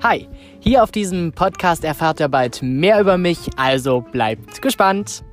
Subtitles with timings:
[0.00, 0.28] Hi,
[0.60, 5.24] hier auf diesem Podcast erfahrt ihr bald mehr über mich, also bleibt gespannt.